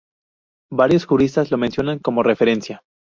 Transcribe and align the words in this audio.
Varios 0.71 1.05
juristas 1.05 1.51
lo 1.51 1.59
mencionan 1.59 1.99
como 1.99 2.23
referencia. 2.23 2.81